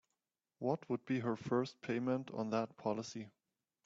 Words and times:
What 0.57 0.89
would 0.89 1.05
be 1.05 1.19
her 1.19 1.35
first 1.35 1.79
payment 1.81 2.31
on 2.31 2.49
that 2.49 2.75
policy? 2.75 3.29